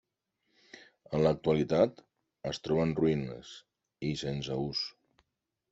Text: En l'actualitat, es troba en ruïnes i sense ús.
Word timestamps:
En 1.17 1.21
l'actualitat, 1.27 2.01
es 2.53 2.61
troba 2.69 2.87
en 2.89 2.95
ruïnes 3.01 3.53
i 4.11 4.17
sense 4.27 4.61
ús. 4.69 4.85